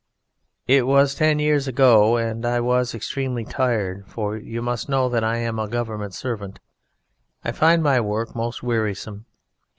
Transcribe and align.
"It 0.65 0.87
was 0.87 1.13
ten 1.13 1.37
years 1.37 1.67
ago, 1.67 2.17
and 2.17 2.43
I 2.43 2.59
was 2.59 2.95
extremely 2.95 3.45
tired, 3.45 4.07
for 4.07 4.35
you 4.35 4.59
must 4.63 4.89
know 4.89 5.07
that 5.09 5.23
I 5.23 5.37
am 5.37 5.59
a 5.59 5.67
Government 5.69 6.15
servant, 6.15 6.59
and 7.43 7.55
I 7.55 7.55
find 7.55 7.83
my 7.83 8.01
work 8.01 8.35
most 8.35 8.63
wearisome. 8.63 9.27